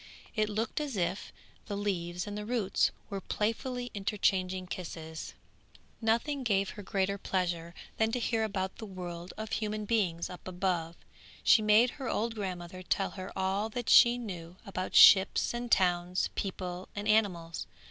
[0.35, 1.31] It looked as if
[1.67, 5.35] the leaves and the roots were playfully interchanging kisses.
[6.01, 10.47] Nothing gave her greater pleasure than to hear about the world of human beings up
[10.47, 10.95] above;
[11.43, 16.31] she made her old grandmother tell her all that she knew about ships and towns,
[16.33, 17.67] people and animals.